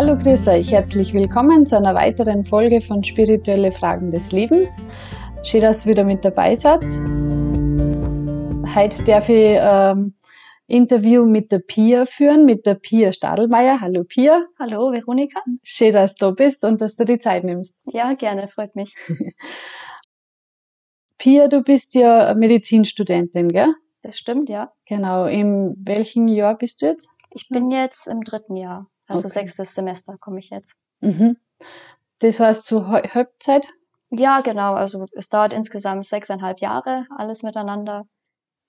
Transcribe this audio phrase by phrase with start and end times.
[0.00, 4.76] Hallo, grüß euch, herzlich willkommen zu einer weiteren Folge von Spirituelle Fragen des Lebens.
[5.42, 6.84] Schön, dass ihr wieder mit dabei seid.
[8.76, 10.14] Heute darf ich ähm,
[10.68, 13.80] Interview mit der Pia führen, mit der Pia Stadelmeier.
[13.80, 14.46] Hallo Pia.
[14.60, 15.40] Hallo Veronika.
[15.64, 17.82] Schön, dass du da bist und dass du die Zeit nimmst.
[17.92, 18.94] Ja, gerne, freut mich.
[21.18, 23.74] Pia, du bist ja Medizinstudentin, gell?
[24.02, 24.70] Das stimmt, ja.
[24.86, 25.24] Genau.
[25.24, 27.10] In welchem Jahr bist du jetzt?
[27.30, 28.88] Ich bin jetzt im dritten Jahr.
[29.08, 29.40] Also okay.
[29.40, 30.76] sechstes Semester komme ich jetzt.
[31.00, 31.36] Mhm.
[32.20, 33.66] Das heißt zur Halbzeit?
[34.10, 34.74] Ja, genau.
[34.74, 38.06] Also es dauert insgesamt sechseinhalb Jahre, alles miteinander.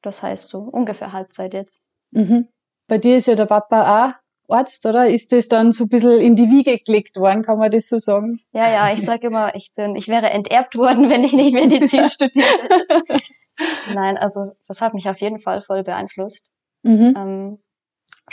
[0.02, 1.84] Das heißt so ungefähr Halbzeit jetzt.
[2.12, 2.48] Mhm.
[2.88, 4.14] Bei dir ist ja der Papa auch
[4.50, 5.08] Arzt, oder?
[5.08, 7.98] Ist das dann so ein bisschen in die Wiege gelegt worden, kann man das so
[7.98, 8.40] sagen?
[8.52, 12.06] Ja, ja, ich sage immer, ich bin, ich wäre enterbt worden, wenn ich nicht Medizin
[12.10, 13.24] studiert hätte.
[13.94, 16.52] Nein, also das hat mich auf jeden Fall voll beeinflusst.
[16.84, 17.14] Mhm.
[17.16, 17.60] Ähm,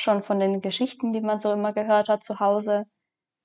[0.01, 2.85] schon von den Geschichten, die man so immer gehört hat zu Hause.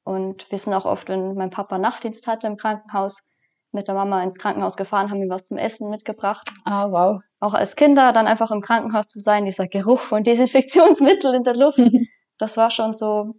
[0.03, 3.35] Und wir sind auch oft, wenn mein Papa Nachtdienst hatte im Krankenhaus,
[3.71, 6.49] mit der Mama ins Krankenhaus gefahren, haben ihm was zum Essen mitgebracht.
[6.65, 7.21] Ah, wow.
[7.39, 11.55] Auch als Kinder dann einfach im Krankenhaus zu sein, dieser Geruch von Desinfektionsmittel in der
[11.55, 11.79] Luft,
[12.37, 13.35] das war schon so,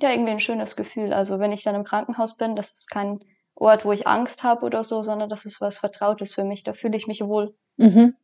[0.00, 1.12] ja, irgendwie ein schönes Gefühl.
[1.12, 3.20] Also wenn ich dann im Krankenhaus bin, das ist kein
[3.54, 6.64] Ort, wo ich Angst habe oder so, sondern das ist was Vertrautes für mich.
[6.64, 7.54] Da fühle ich mich wohl.
[7.76, 8.16] Mhm.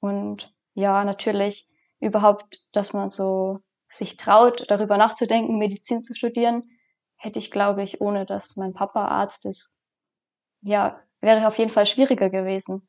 [0.00, 1.67] Und ja, natürlich
[2.00, 6.70] überhaupt, dass man so sich traut, darüber nachzudenken, Medizin zu studieren,
[7.16, 9.80] hätte ich, glaube ich, ohne dass mein Papa Arzt ist,
[10.62, 12.88] ja, wäre auf jeden Fall schwieriger gewesen.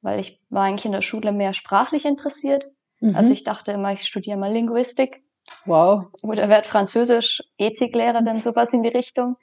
[0.00, 2.64] Weil ich war eigentlich in der Schule mehr sprachlich interessiert.
[3.00, 3.14] Mhm.
[3.14, 5.22] Also ich dachte immer, ich studiere mal Linguistik.
[5.64, 6.06] Wow.
[6.22, 9.36] Oder werde Französisch, Ethiklehrerin, sowas in die Richtung.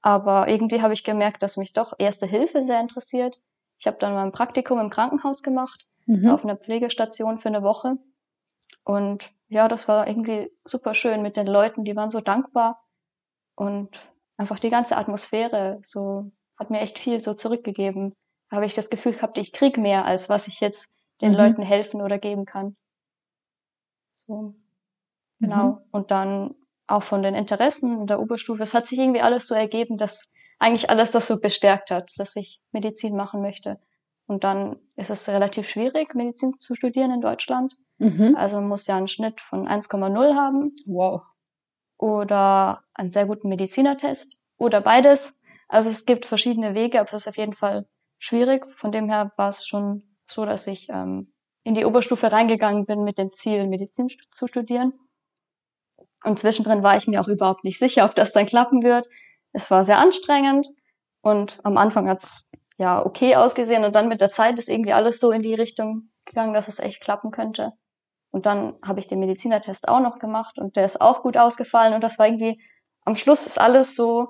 [0.00, 3.38] Aber irgendwie habe ich gemerkt, dass mich doch Erste Hilfe sehr interessiert.
[3.78, 6.30] Ich habe dann mal ein Praktikum im Krankenhaus gemacht mhm.
[6.30, 7.96] auf einer Pflegestation für eine Woche.
[8.84, 12.82] Und ja, das war irgendwie super schön mit den Leuten, die waren so dankbar
[13.54, 14.00] und
[14.36, 18.14] einfach die ganze Atmosphäre so hat mir echt viel so zurückgegeben.
[18.50, 21.36] Da habe ich das Gefühl gehabt, ich krieg mehr, als was ich jetzt den mhm.
[21.36, 22.76] Leuten helfen oder geben kann.
[24.14, 24.54] So.
[25.40, 25.64] Genau.
[25.64, 25.78] Mhm.
[25.90, 26.54] Und dann
[26.86, 28.62] auch von den Interessen in der Oberstufe.
[28.62, 32.36] Es hat sich irgendwie alles so ergeben, dass eigentlich alles das so bestärkt hat, dass
[32.36, 33.80] ich Medizin machen möchte.
[34.30, 37.74] Und dann ist es relativ schwierig, Medizin zu studieren in Deutschland.
[37.98, 38.36] Mhm.
[38.36, 40.70] Also man muss ja einen Schnitt von 1,0 haben.
[40.86, 41.22] Wow.
[41.98, 44.36] Oder einen sehr guten Medizinertest.
[44.56, 45.40] Oder beides.
[45.66, 47.88] Also es gibt verschiedene Wege, aber es ist auf jeden Fall
[48.20, 48.72] schwierig.
[48.76, 51.32] Von dem her war es schon so, dass ich ähm,
[51.64, 54.92] in die Oberstufe reingegangen bin mit dem Ziel, Medizin zu studieren.
[56.22, 59.08] Und zwischendrin war ich mir auch überhaupt nicht sicher, ob das dann klappen wird.
[59.52, 60.68] Es war sehr anstrengend
[61.20, 62.46] und am Anfang hat's
[62.80, 66.08] ja okay ausgesehen und dann mit der Zeit ist irgendwie alles so in die Richtung
[66.24, 67.72] gegangen, dass es echt klappen könnte.
[68.30, 71.92] Und dann habe ich den Medizinertest auch noch gemacht und der ist auch gut ausgefallen
[71.92, 72.62] und das war irgendwie
[73.04, 74.28] am Schluss ist alles so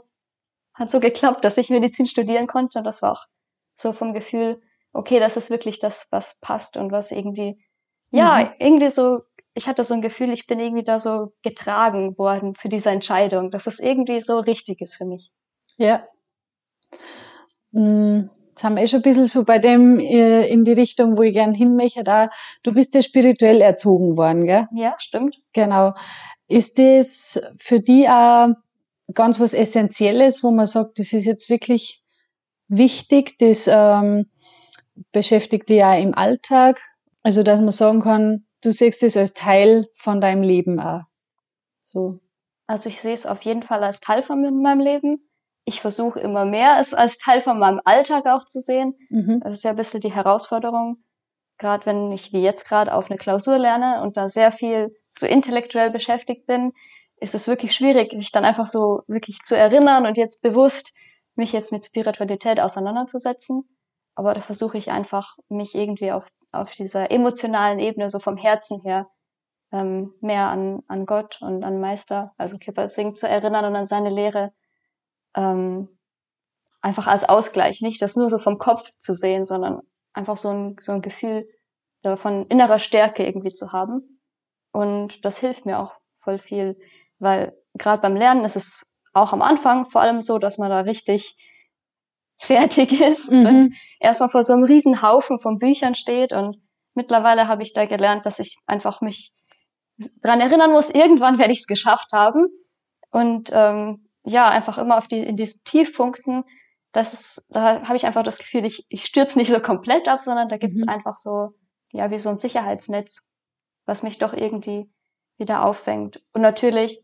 [0.74, 3.26] hat so geklappt, dass ich Medizin studieren konnte und das war auch
[3.74, 4.60] so vom Gefühl,
[4.92, 7.64] okay, das ist wirklich das, was passt und was irgendwie
[8.10, 8.54] ja, mhm.
[8.58, 9.20] irgendwie so
[9.54, 13.52] ich hatte so ein Gefühl, ich bin irgendwie da so getragen worden zu dieser Entscheidung,
[13.52, 15.30] dass es irgendwie so richtig ist für mich.
[15.76, 16.06] Ja.
[17.72, 18.30] Hm,
[18.64, 21.32] Haben wir eh schon ein bisschen so bei dem äh, in die Richtung, wo ich
[21.32, 22.04] gern hin möchte.
[22.04, 22.30] Da,
[22.62, 24.66] du bist ja spirituell erzogen worden, gell?
[24.74, 25.40] Ja, stimmt.
[25.52, 25.94] Genau.
[26.48, 28.48] Ist das für die auch
[29.14, 32.02] ganz was Essentielles, wo man sagt, das ist jetzt wirklich
[32.68, 34.26] wichtig, das ähm,
[35.12, 36.80] beschäftigt dich ja im Alltag.
[37.22, 41.02] Also, dass man sagen kann, du siehst es als Teil von deinem Leben auch.
[41.82, 42.20] So.
[42.66, 45.29] Also ich sehe es auf jeden Fall als Teil von meinem Leben
[45.70, 48.98] ich versuche immer mehr, es als Teil von meinem Alltag auch zu sehen.
[49.08, 49.40] Mhm.
[49.42, 50.98] Das ist ja ein bisschen die Herausforderung.
[51.58, 55.26] Gerade wenn ich wie jetzt gerade auf eine Klausur lerne und da sehr viel so
[55.26, 56.72] intellektuell beschäftigt bin,
[57.20, 60.92] ist es wirklich schwierig, mich dann einfach so wirklich zu erinnern und jetzt bewusst
[61.36, 63.62] mich jetzt mit Spiritualität auseinanderzusetzen.
[64.16, 68.80] Aber da versuche ich einfach, mich irgendwie auf, auf dieser emotionalen Ebene, so vom Herzen
[68.82, 69.08] her,
[69.70, 73.86] ähm, mehr an, an Gott und an Meister, also Kipper Singh, zu erinnern und an
[73.86, 74.52] seine Lehre
[75.34, 75.88] ähm,
[76.80, 79.80] einfach als Ausgleich, nicht das nur so vom Kopf zu sehen, sondern
[80.12, 81.48] einfach so ein, so ein Gefühl
[82.16, 84.20] von innerer Stärke irgendwie zu haben.
[84.72, 86.78] Und das hilft mir auch voll viel,
[87.18, 90.80] weil gerade beim Lernen ist es auch am Anfang vor allem so, dass man da
[90.80, 91.36] richtig
[92.38, 93.46] fertig ist mhm.
[93.46, 96.56] und erstmal vor so einem riesen Haufen von Büchern steht und
[96.94, 99.34] mittlerweile habe ich da gelernt, dass ich einfach mich
[100.22, 102.46] dran erinnern muss, irgendwann werde ich es geschafft haben
[103.10, 106.44] und ähm, ja, einfach immer auf die, in diesen Tiefpunkten,
[106.92, 110.22] das ist, da habe ich einfach das Gefühl, ich, ich stürze nicht so komplett ab,
[110.22, 110.88] sondern da gibt es mhm.
[110.88, 111.50] einfach so,
[111.92, 113.30] ja, wie so ein Sicherheitsnetz,
[113.86, 114.90] was mich doch irgendwie
[115.38, 116.22] wieder auffängt.
[116.32, 117.02] Und natürlich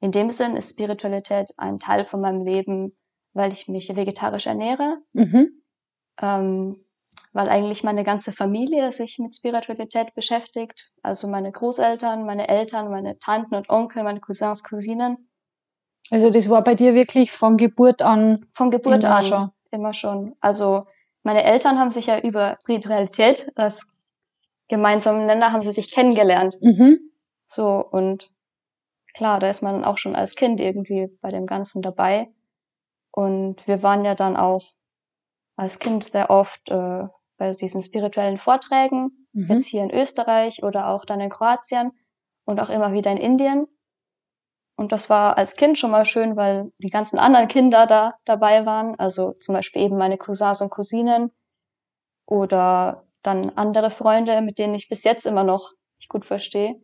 [0.00, 2.96] in dem Sinn ist Spiritualität ein Teil von meinem Leben,
[3.32, 4.98] weil ich mich vegetarisch ernähre.
[5.12, 5.62] Mhm.
[6.20, 6.84] Ähm,
[7.32, 10.90] weil eigentlich meine ganze Familie sich mit Spiritualität beschäftigt.
[11.02, 15.27] Also meine Großeltern, meine Eltern, meine Tanten und Onkel, meine Cousins, Cousinen.
[16.10, 18.40] Also das war bei dir wirklich von Geburt an?
[18.52, 19.50] Von Geburt an, schon.
[19.70, 20.34] immer schon.
[20.40, 20.86] Also
[21.22, 23.94] meine Eltern haben sich ja über Spiritualität als
[24.68, 26.56] gemeinsamen Nenner haben sie sich kennengelernt.
[26.62, 26.98] Mhm.
[27.46, 28.30] So und
[29.14, 32.28] klar, da ist man auch schon als Kind irgendwie bei dem Ganzen dabei.
[33.10, 34.72] Und wir waren ja dann auch
[35.56, 37.04] als Kind sehr oft äh,
[37.36, 39.46] bei diesen spirituellen Vorträgen, mhm.
[39.48, 41.92] jetzt hier in Österreich oder auch dann in Kroatien
[42.44, 43.66] und auch immer wieder in Indien.
[44.78, 48.64] Und das war als Kind schon mal schön, weil die ganzen anderen Kinder da dabei
[48.64, 48.94] waren.
[48.96, 51.32] Also zum Beispiel eben meine Cousins und Cousinen
[52.26, 55.72] oder dann andere Freunde, mit denen ich bis jetzt immer noch
[56.08, 56.80] gut verstehe.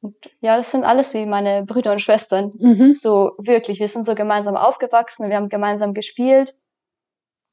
[0.00, 2.50] Und ja, das sind alles wie meine Brüder und Schwestern.
[2.58, 2.96] Mhm.
[2.96, 6.52] So wirklich, wir sind so gemeinsam aufgewachsen, wir haben gemeinsam gespielt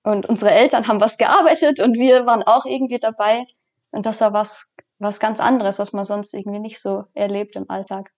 [0.01, 3.45] und unsere Eltern haben was gearbeitet und wir waren auch irgendwie dabei.
[3.91, 7.69] Und das war was, was ganz anderes, was man sonst irgendwie nicht so erlebt im
[7.69, 8.11] Alltag.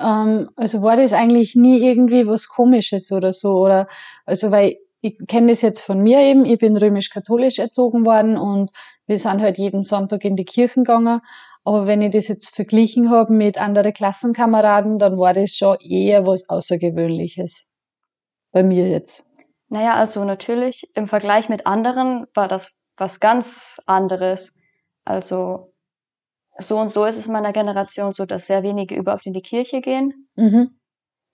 [0.00, 3.52] Ähm, also war das eigentlich nie irgendwie was Komisches oder so?
[3.52, 3.86] Oder
[4.24, 8.70] also weil ich kenne das jetzt von mir eben, ich bin römisch-katholisch erzogen worden und
[9.06, 11.20] wir sind halt jeden Sonntag in die Kirchen gegangen.
[11.64, 16.26] Aber wenn ich das jetzt verglichen habe mit anderen Klassenkameraden, dann war das schon eher
[16.26, 17.72] was Außergewöhnliches.
[18.52, 19.30] Bei mir jetzt.
[19.68, 24.60] Naja, also natürlich im Vergleich mit anderen war das was ganz anderes.
[25.04, 25.69] Also
[26.60, 29.42] so und so ist es in meiner Generation so, dass sehr wenige überhaupt in die
[29.42, 30.78] Kirche gehen, mhm.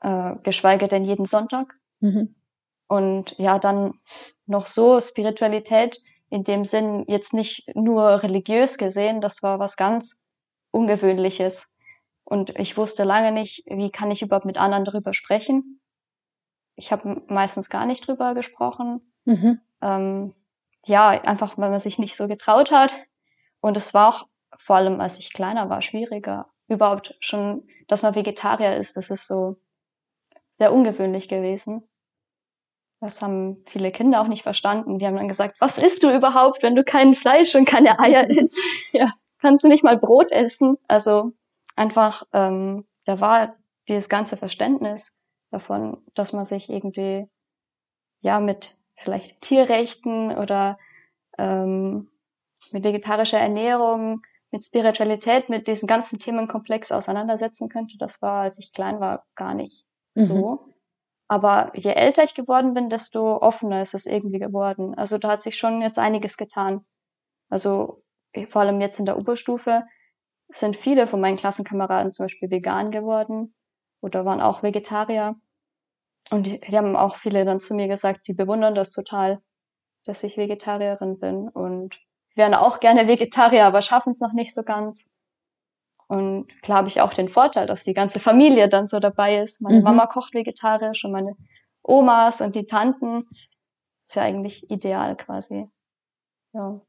[0.00, 1.74] äh, geschweige denn jeden Sonntag.
[2.00, 2.34] Mhm.
[2.88, 3.94] Und ja, dann
[4.46, 10.24] noch so Spiritualität in dem Sinn jetzt nicht nur religiös gesehen, das war was ganz
[10.70, 11.74] Ungewöhnliches.
[12.24, 15.80] Und ich wusste lange nicht, wie kann ich überhaupt mit anderen darüber sprechen.
[16.74, 19.12] Ich habe meistens gar nicht drüber gesprochen.
[19.24, 19.60] Mhm.
[19.80, 20.34] Ähm,
[20.84, 22.94] ja, einfach weil man sich nicht so getraut hat.
[23.60, 24.28] Und es war auch
[24.66, 26.50] vor allem, als ich kleiner war, schwieriger.
[26.66, 29.58] Überhaupt schon, dass man Vegetarier ist, das ist so
[30.50, 31.88] sehr ungewöhnlich gewesen.
[33.00, 34.98] Das haben viele Kinder auch nicht verstanden.
[34.98, 38.24] Die haben dann gesagt, was isst du überhaupt, wenn du kein Fleisch und keine Eier
[38.28, 38.58] isst?
[38.90, 39.12] ja.
[39.38, 40.76] Kannst du nicht mal Brot essen?
[40.88, 41.30] Also
[41.76, 43.54] einfach, ähm, da war
[43.88, 45.22] dieses ganze Verständnis
[45.52, 47.28] davon, dass man sich irgendwie
[48.20, 50.76] ja mit vielleicht Tierrechten oder
[51.38, 52.10] ähm,
[52.72, 54.22] mit vegetarischer Ernährung,
[54.56, 57.98] mit Spiritualität, mit diesem ganzen Themenkomplex auseinandersetzen könnte.
[57.98, 60.22] Das war, als ich klein war, gar nicht mhm.
[60.22, 60.74] so.
[61.28, 64.94] Aber je älter ich geworden bin, desto offener ist es irgendwie geworden.
[64.94, 66.86] Also da hat sich schon jetzt einiges getan.
[67.50, 68.02] Also
[68.46, 69.84] vor allem jetzt in der Oberstufe
[70.48, 73.54] sind viele von meinen Klassenkameraden zum Beispiel vegan geworden
[74.00, 75.34] oder waren auch Vegetarier.
[76.30, 79.42] Und die, die haben auch viele dann zu mir gesagt, die bewundern das total,
[80.06, 82.00] dass ich Vegetarierin bin und
[82.36, 85.12] wären auch gerne Vegetarier, aber schaffen es noch nicht so ganz.
[86.08, 89.60] Und klar habe ich auch den Vorteil, dass die ganze Familie dann so dabei ist.
[89.60, 89.84] Meine mhm.
[89.84, 91.34] Mama kocht vegetarisch und meine
[91.82, 93.26] Omas und die Tanten.
[94.04, 95.68] Ist ja eigentlich ideal quasi.
[96.52, 96.80] Ja.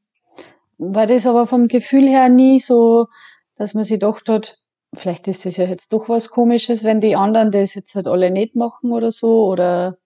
[0.78, 3.08] War das aber vom Gefühl her nie so,
[3.56, 4.62] dass man sich doch dort,
[4.94, 8.30] vielleicht ist das ja jetzt doch was komisches, wenn die anderen das jetzt halt alle
[8.30, 9.98] nicht machen oder so, oder,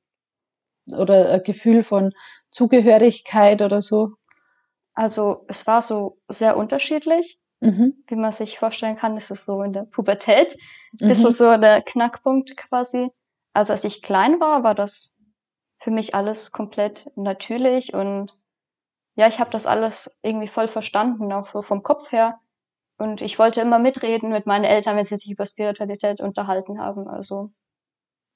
[0.87, 2.15] oder ein Gefühl von
[2.51, 4.15] Zugehörigkeit oder so?
[4.95, 7.41] Also, es war so sehr unterschiedlich.
[7.61, 8.03] Mhm.
[8.09, 10.57] Wie man sich vorstellen kann, ist es so in der Pubertät.
[11.01, 11.35] Ein bisschen mhm.
[11.35, 13.11] so der Knackpunkt quasi.
[13.55, 15.17] Also als ich klein war, war das
[15.79, 18.37] für mich alles komplett natürlich und
[19.15, 22.41] ja, ich habe das alles irgendwie voll verstanden, auch so vom Kopf her.
[22.99, 27.09] Und ich wollte immer mitreden mit meinen Eltern, wenn sie sich über Spiritualität unterhalten haben.
[27.09, 27.53] Also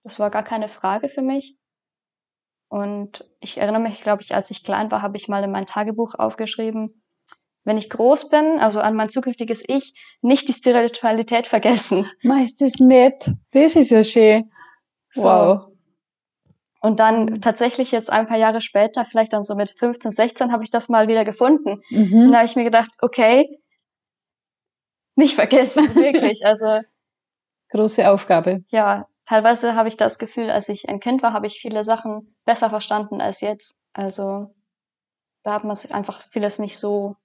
[0.03, 1.57] das war gar keine Frage für mich.
[2.68, 5.66] Und ich erinnere mich, glaube ich, als ich klein war, habe ich mal in mein
[5.66, 7.02] Tagebuch aufgeschrieben,
[7.64, 12.11] wenn ich groß bin, also an mein zukünftiges Ich, nicht die Spiritualität vergessen.
[12.23, 13.30] Meist ist nett.
[13.52, 14.50] Das ist ja schön.
[15.14, 15.66] Wow.
[16.80, 20.62] Und dann tatsächlich jetzt ein paar Jahre später, vielleicht dann so mit 15, 16, habe
[20.62, 21.82] ich das mal wieder gefunden.
[21.90, 22.26] Mhm.
[22.26, 23.58] Und da habe ich mir gedacht, okay,
[25.16, 26.46] nicht vergessen, wirklich.
[26.46, 26.82] Also
[27.70, 28.64] große Aufgabe.
[28.68, 32.35] Ja, teilweise habe ich das Gefühl, als ich ein Kind war, habe ich viele Sachen
[32.45, 33.83] besser verstanden als jetzt.
[33.92, 34.54] Also
[35.42, 37.16] da hat man einfach vieles nicht so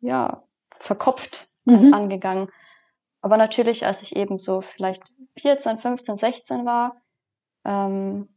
[0.00, 0.44] ja,
[0.78, 1.94] verkopft mhm.
[1.94, 2.50] angegangen.
[3.22, 5.02] Aber natürlich, als ich eben so vielleicht
[5.38, 7.00] 14, 15, 16 war,
[7.64, 8.28] ähm,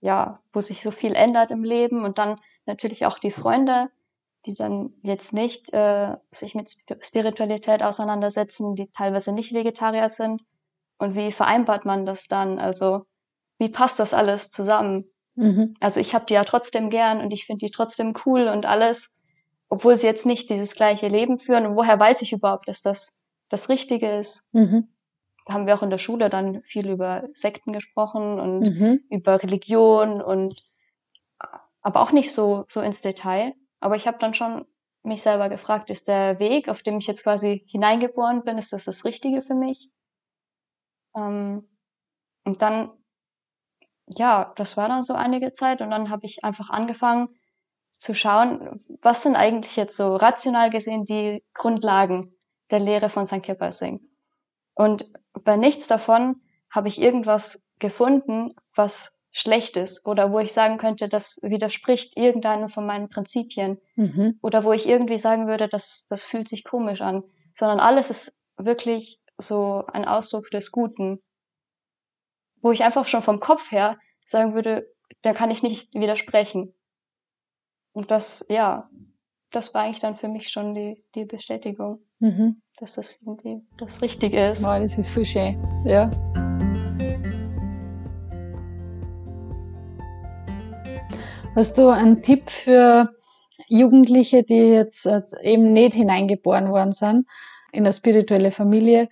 [0.00, 3.90] ja, wo sich so viel ändert im Leben und dann natürlich auch die Freunde,
[4.46, 6.70] die dann jetzt nicht äh, sich mit
[7.00, 10.42] Spiritualität auseinandersetzen, die teilweise nicht Vegetarier sind,
[11.00, 12.58] Und wie vereinbart man das dann?
[12.58, 13.06] Also
[13.58, 15.04] wie passt das alles zusammen?
[15.34, 15.74] Mhm.
[15.80, 19.18] Also ich habe die ja trotzdem gern und ich finde die trotzdem cool und alles,
[19.70, 21.64] obwohl sie jetzt nicht dieses gleiche Leben führen.
[21.64, 24.52] Und woher weiß ich überhaupt, dass das das Richtige ist?
[24.52, 24.88] Mhm.
[25.46, 29.00] Da haben wir auch in der Schule dann viel über Sekten gesprochen und mhm.
[29.08, 30.62] über Religion und
[31.80, 33.54] aber auch nicht so so ins Detail.
[33.80, 34.66] Aber ich habe dann schon
[35.02, 38.84] mich selber gefragt, ist der Weg, auf dem ich jetzt quasi hineingeboren bin, ist das
[38.84, 39.88] das Richtige für mich?
[41.14, 41.68] Ähm,
[42.44, 42.90] und dann
[44.16, 47.28] ja, das war dann so einige Zeit und dann habe ich einfach angefangen
[47.92, 52.34] zu schauen, was sind eigentlich jetzt so rational gesehen die Grundlagen
[52.70, 53.42] der Lehre von St.
[53.42, 54.00] Kippersing.
[54.74, 55.10] Und
[55.44, 56.40] bei nichts davon
[56.70, 62.68] habe ich irgendwas gefunden, was schlecht ist oder wo ich sagen könnte, das widerspricht irgendeinem
[62.68, 64.38] von meinen Prinzipien mhm.
[64.42, 67.22] oder wo ich irgendwie sagen würde, das, das fühlt sich komisch an,
[67.54, 71.20] sondern alles ist wirklich so ein Ausdruck des Guten
[72.62, 74.86] wo ich einfach schon vom Kopf her sagen würde,
[75.22, 76.74] da kann ich nicht widersprechen.
[77.92, 78.88] Und das, ja,
[79.50, 82.62] das war eigentlich dann für mich schon die, die Bestätigung, mhm.
[82.78, 84.62] dass das irgendwie das Richtige ist.
[84.62, 86.10] Wow, das ist voll schön, ja.
[91.56, 93.12] Hast du einen Tipp für
[93.66, 97.26] Jugendliche, die jetzt äh, eben nicht hineingeboren worden sind
[97.72, 99.08] in eine spirituelle Familie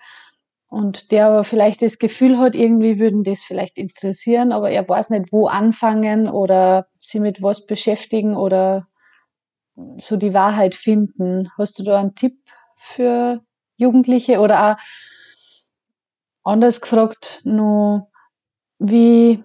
[0.69, 5.11] und der aber vielleicht das Gefühl hat, irgendwie würden das vielleicht interessieren, aber er weiß
[5.11, 8.87] nicht, wo anfangen oder sie mit was beschäftigen oder
[9.99, 11.51] so die Wahrheit finden.
[11.57, 12.39] Hast du da einen Tipp
[12.77, 13.43] für
[13.77, 14.77] Jugendliche oder auch
[16.43, 18.11] anders gefragt, nur
[18.79, 19.43] wie,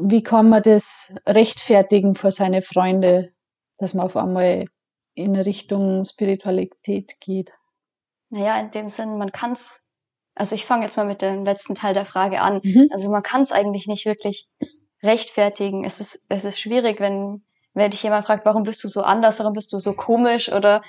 [0.00, 3.32] wie kann man das rechtfertigen vor seine Freunde,
[3.78, 4.66] dass man auf einmal
[5.14, 7.52] in Richtung Spiritualität geht?
[8.30, 9.86] Naja, in dem Sinn, man kann es
[10.36, 12.60] also ich fange jetzt mal mit dem letzten Teil der Frage an.
[12.62, 12.88] Mhm.
[12.92, 14.48] Also man kann es eigentlich nicht wirklich
[15.02, 15.84] rechtfertigen.
[15.84, 19.40] Es ist, es ist schwierig, wenn, wenn dich jemand fragt, warum bist du so anders,
[19.40, 20.82] warum bist du so komisch oder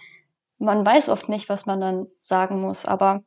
[0.60, 2.86] man weiß oft nicht, was man dann sagen muss.
[2.86, 3.24] Aber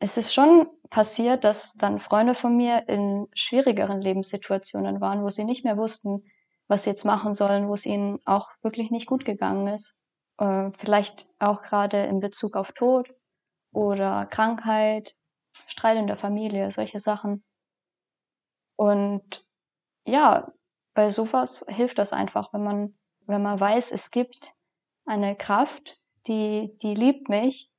[0.00, 5.44] es ist schon passiert, dass dann Freunde von mir in schwierigeren Lebenssituationen waren, wo sie
[5.44, 6.24] nicht mehr wussten,
[6.68, 10.01] was sie jetzt machen sollen, wo es ihnen auch wirklich nicht gut gegangen ist.
[10.38, 13.14] Äh, vielleicht auch gerade in Bezug auf Tod
[13.72, 15.16] oder Krankheit
[15.66, 17.44] Streit in der Familie, solche Sachen.
[18.76, 19.46] Und
[20.06, 20.52] ja,
[20.94, 24.52] bei sowas hilft das einfach, wenn man, wenn man weiß, es gibt
[25.04, 27.70] eine Kraft, die, die liebt mich,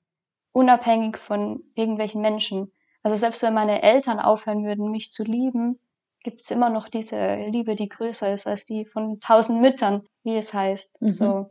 [0.51, 2.72] unabhängig von irgendwelchen Menschen.
[3.01, 5.79] Also selbst wenn meine Eltern aufhören würden, mich zu lieben,
[6.22, 10.53] gibt's immer noch diese Liebe, die größer ist als die von tausend Müttern, wie es
[10.53, 11.01] heißt.
[11.01, 11.12] Mhm.
[11.12, 11.50] So.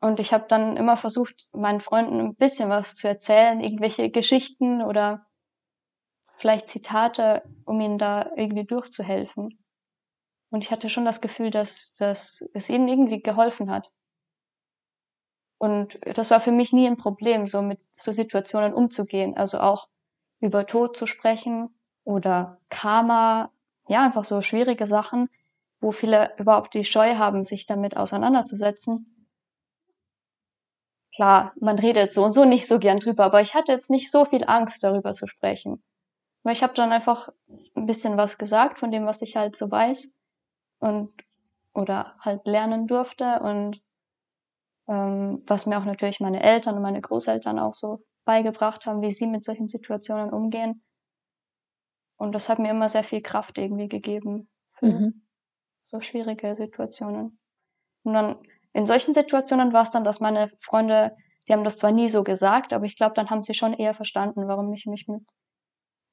[0.00, 4.82] Und ich habe dann immer versucht, meinen Freunden ein bisschen was zu erzählen, irgendwelche Geschichten
[4.82, 5.26] oder
[6.38, 9.58] vielleicht Zitate, um ihnen da irgendwie durchzuhelfen.
[10.50, 13.90] Und ich hatte schon das Gefühl, dass, dass es ihnen irgendwie geholfen hat.
[15.58, 19.36] Und das war für mich nie ein Problem, so mit so Situationen umzugehen.
[19.36, 19.88] Also auch
[20.40, 21.68] über Tod zu sprechen
[22.04, 23.52] oder Karma,
[23.88, 25.28] ja, einfach so schwierige Sachen,
[25.80, 29.17] wo viele überhaupt die Scheu haben, sich damit auseinanderzusetzen.
[31.18, 34.08] Klar, man redet so und so nicht so gern drüber, aber ich hatte jetzt nicht
[34.08, 35.82] so viel Angst, darüber zu sprechen.
[36.44, 37.28] Weil ich habe dann einfach
[37.74, 40.16] ein bisschen was gesagt von dem, was ich halt so weiß
[40.78, 41.10] und
[41.74, 43.82] oder halt lernen durfte und
[44.86, 49.10] ähm, was mir auch natürlich meine Eltern und meine Großeltern auch so beigebracht haben, wie
[49.10, 50.84] sie mit solchen Situationen umgehen.
[52.16, 55.26] Und das hat mir immer sehr viel Kraft irgendwie gegeben für mhm.
[55.82, 57.40] so schwierige Situationen.
[58.04, 58.38] Und dann
[58.72, 62.22] in solchen Situationen war es dann, dass meine Freunde, die haben das zwar nie so
[62.22, 65.22] gesagt, aber ich glaube, dann haben sie schon eher verstanden, warum ich mich mit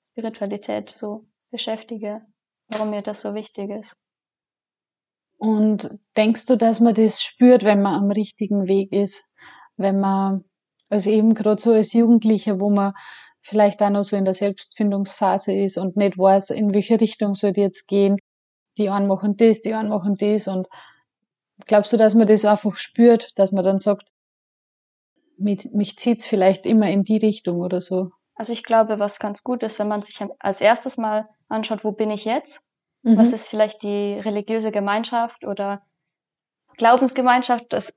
[0.08, 2.22] Spiritualität so beschäftige,
[2.70, 3.98] warum mir das so wichtig ist.
[5.38, 9.34] Und denkst du, dass man das spürt, wenn man am richtigen Weg ist?
[9.76, 10.46] Wenn man,
[10.90, 12.94] also eben gerade so als Jugendlicher, wo man
[13.42, 17.54] vielleicht auch noch so in der Selbstfindungsphase ist und nicht weiß, in welche Richtung soll
[17.54, 18.18] die jetzt gehen.
[18.78, 20.68] Die einen machen das, die einen machen das und
[21.66, 24.12] glaubst du, dass man das einfach spürt, dass man dann sagt,
[25.38, 28.12] mich, mich zieht's vielleicht immer in die Richtung oder so?
[28.36, 31.92] Also ich glaube, was ganz gut ist, wenn man sich als erstes mal anschaut, wo
[31.92, 32.70] bin ich jetzt?
[33.04, 33.18] Mhm.
[33.18, 35.84] Was ist vielleicht die religiöse Gemeinschaft oder
[36.78, 37.96] Glaubensgemeinschaft, das,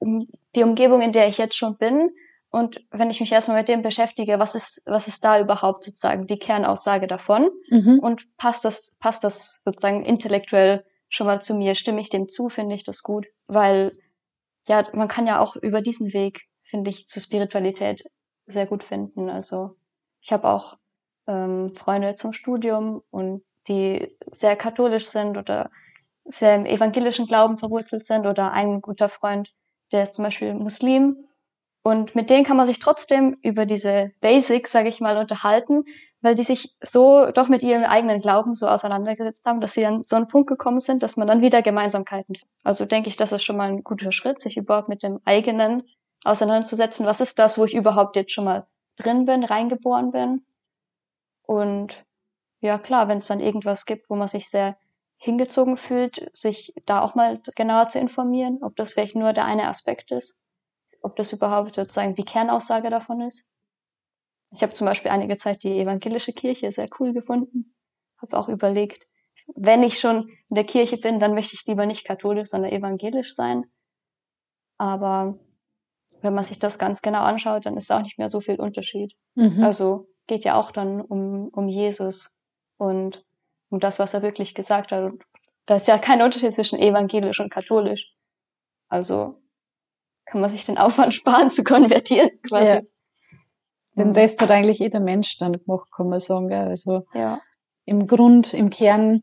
[0.54, 2.10] die Umgebung, in der ich jetzt schon bin?
[2.50, 6.26] Und wenn ich mich erstmal mit dem beschäftige, was ist, was ist da überhaupt sozusagen
[6.26, 7.50] die Kernaussage davon?
[7.68, 7.98] Mhm.
[7.98, 11.74] Und passt das, passt das sozusagen intellektuell schon mal zu mir?
[11.74, 12.48] Stimme ich dem zu?
[12.48, 13.26] Finde ich das gut?
[13.46, 13.96] Weil,
[14.66, 18.04] ja, man kann ja auch über diesen Weg, finde ich, zur Spiritualität
[18.46, 19.28] sehr gut finden.
[19.30, 19.76] Also,
[20.20, 20.78] ich habe auch
[21.26, 25.70] ähm, Freunde zum Studium und die sehr katholisch sind oder
[26.24, 29.52] sehr im evangelischen Glauben verwurzelt sind oder ein guter Freund,
[29.92, 31.24] der ist zum Beispiel Muslim.
[31.82, 35.84] Und mit denen kann man sich trotzdem über diese Basics, sage ich mal, unterhalten,
[36.20, 40.02] weil die sich so doch mit ihrem eigenen Glauben so auseinandergesetzt haben, dass sie an
[40.02, 42.36] so einen Punkt gekommen sind, dass man dann wieder Gemeinsamkeiten.
[42.64, 45.84] Also denke ich, das ist schon mal ein guter Schritt, sich überhaupt mit dem eigenen
[46.24, 47.06] auseinanderzusetzen.
[47.06, 50.44] Was ist das, wo ich überhaupt jetzt schon mal drin bin, reingeboren bin?
[51.42, 52.04] Und
[52.60, 54.76] ja, klar, wenn es dann irgendwas gibt, wo man sich sehr
[55.16, 59.68] hingezogen fühlt, sich da auch mal genauer zu informieren, ob das vielleicht nur der eine
[59.68, 60.42] Aspekt ist,
[61.02, 63.48] ob das überhaupt sozusagen die Kernaussage davon ist.
[64.50, 67.74] Ich habe zum Beispiel einige Zeit die evangelische Kirche sehr cool gefunden,
[68.20, 69.06] habe auch überlegt,
[69.54, 73.34] wenn ich schon in der Kirche bin, dann möchte ich lieber nicht katholisch, sondern evangelisch
[73.34, 73.64] sein.
[74.78, 75.38] Aber
[76.20, 79.14] wenn man sich das ganz genau anschaut, dann ist auch nicht mehr so viel Unterschied.
[79.34, 79.62] Mhm.
[79.62, 82.38] Also geht ja auch dann um, um Jesus
[82.76, 83.24] und
[83.70, 85.04] um das, was er wirklich gesagt hat.
[85.04, 85.22] Und
[85.66, 88.14] da ist ja kein Unterschied zwischen evangelisch und katholisch.
[88.88, 89.42] Also
[90.26, 92.70] kann man sich den Aufwand sparen zu konvertieren quasi.
[92.70, 92.80] Ja.
[93.98, 96.48] Den Rest hat eigentlich jeder Mensch dann gemacht, kann man sagen.
[96.48, 96.68] Gell?
[96.68, 97.40] Also ja.
[97.84, 99.22] im Grund, im Kern,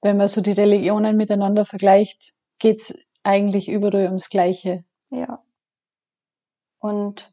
[0.00, 4.84] wenn man so die Religionen miteinander vergleicht, geht's eigentlich überall ums Gleiche.
[5.10, 5.42] Ja.
[6.78, 7.32] Und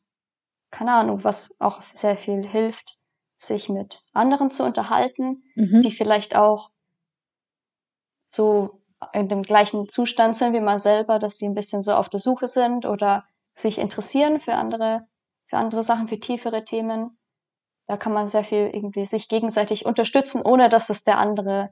[0.72, 2.98] keine Ahnung, was auch sehr viel hilft,
[3.38, 5.82] sich mit anderen zu unterhalten, mhm.
[5.82, 6.70] die vielleicht auch
[8.28, 8.82] so
[9.14, 12.20] in dem gleichen Zustand sind wie man selber, dass sie ein bisschen so auf der
[12.20, 15.08] Suche sind oder sich interessieren für andere,
[15.50, 17.18] für andere Sachen, für tiefere Themen.
[17.88, 21.72] Da kann man sehr viel irgendwie sich gegenseitig unterstützen, ohne dass es der andere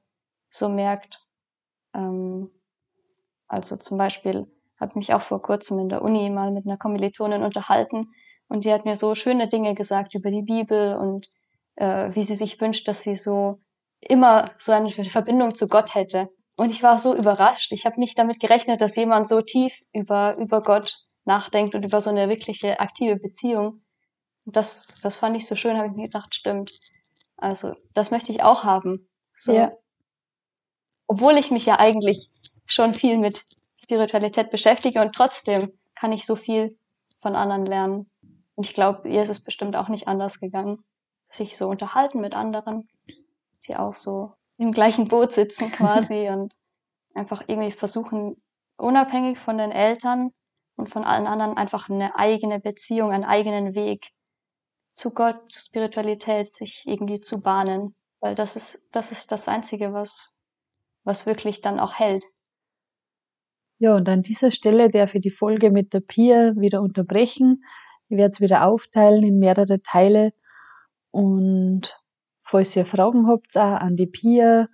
[0.49, 1.23] so merkt.
[1.93, 2.49] Ähm,
[3.47, 4.47] also zum Beispiel
[4.79, 8.11] habe ich mich auch vor kurzem in der Uni mal mit einer Kommilitonin unterhalten
[8.47, 11.29] und die hat mir so schöne Dinge gesagt über die Bibel und
[11.75, 13.59] äh, wie sie sich wünscht, dass sie so
[13.99, 16.29] immer so eine Verbindung zu Gott hätte.
[16.55, 17.71] Und ich war so überrascht.
[17.71, 22.01] Ich habe nicht damit gerechnet, dass jemand so tief über, über Gott nachdenkt und über
[22.01, 23.83] so eine wirkliche aktive Beziehung.
[24.45, 26.71] Und das, das fand ich so schön, habe ich mir gedacht, stimmt.
[27.35, 29.07] Also, das möchte ich auch haben.
[29.35, 29.53] So.
[29.53, 29.71] Ja.
[31.07, 32.29] Obwohl ich mich ja eigentlich
[32.65, 33.45] schon viel mit
[33.79, 36.77] Spiritualität beschäftige und trotzdem kann ich so viel
[37.19, 38.09] von anderen lernen.
[38.55, 40.83] Und ich glaube, ihr ist es bestimmt auch nicht anders gegangen
[41.29, 42.87] sich so unterhalten mit anderen,
[43.67, 46.55] die auch so im gleichen Boot sitzen quasi und
[47.13, 48.41] einfach irgendwie versuchen,
[48.77, 50.31] unabhängig von den Eltern
[50.77, 54.11] und von allen anderen einfach eine eigene Beziehung, einen eigenen Weg
[54.87, 57.95] zu Gott, zu Spiritualität sich irgendwie zu bahnen.
[58.19, 60.31] Weil das ist, das ist das Einzige, was,
[61.03, 62.25] was wirklich dann auch hält.
[63.79, 67.63] Ja, und an dieser Stelle darf ich die Folge mit der Pia wieder unterbrechen.
[68.09, 70.31] Ich werde es wieder aufteilen in mehrere Teile
[71.11, 71.99] und
[72.41, 74.67] falls ihr Fragen habt, auch an die Pia,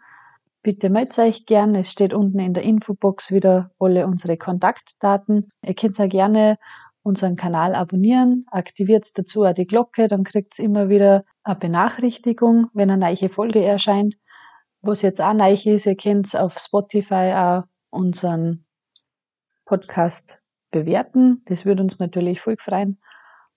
[0.63, 1.75] bitte meldet euch gern.
[1.75, 5.49] Es steht unten in der Infobox wieder alle unsere Kontaktdaten.
[5.61, 6.57] Ihr könnt auch gerne
[7.03, 12.67] unseren Kanal abonnieren, aktiviert dazu auch die Glocke, dann kriegt ihr immer wieder eine Benachrichtigung,
[12.73, 14.15] wenn eine neue Folge erscheint.
[14.81, 18.65] Was jetzt auch neu ist, ihr könnt auf Spotify auch unseren
[19.65, 21.41] Podcast bewerten.
[21.45, 22.99] Das würde uns natürlich voll freuen.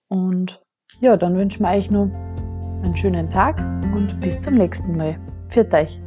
[0.07, 0.61] Und
[1.01, 2.09] ja, dann wünschen wir euch noch
[2.83, 3.59] einen schönen Tag
[3.93, 5.19] und bis zum nächsten Mal.
[5.49, 6.06] Für euch.